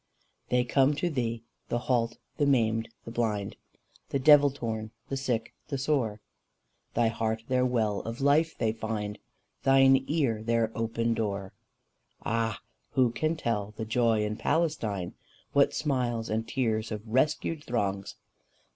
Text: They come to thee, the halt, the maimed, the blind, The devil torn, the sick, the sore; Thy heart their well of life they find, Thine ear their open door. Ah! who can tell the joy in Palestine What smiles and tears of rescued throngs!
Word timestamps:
They 0.49 0.63
come 0.63 0.95
to 0.95 1.11
thee, 1.11 1.43
the 1.69 1.77
halt, 1.77 2.17
the 2.37 2.47
maimed, 2.47 2.89
the 3.05 3.11
blind, 3.11 3.55
The 4.09 4.17
devil 4.17 4.49
torn, 4.49 4.89
the 5.09 5.15
sick, 5.15 5.53
the 5.67 5.77
sore; 5.77 6.19
Thy 6.95 7.09
heart 7.09 7.43
their 7.49 7.67
well 7.67 7.99
of 7.99 8.19
life 8.19 8.57
they 8.57 8.71
find, 8.73 9.19
Thine 9.61 10.03
ear 10.07 10.41
their 10.41 10.75
open 10.75 11.13
door. 11.13 11.53
Ah! 12.25 12.61
who 12.93 13.11
can 13.11 13.35
tell 13.35 13.75
the 13.77 13.85
joy 13.85 14.23
in 14.25 14.37
Palestine 14.37 15.13
What 15.53 15.71
smiles 15.71 16.31
and 16.31 16.47
tears 16.47 16.91
of 16.91 17.03
rescued 17.07 17.63
throngs! 17.63 18.15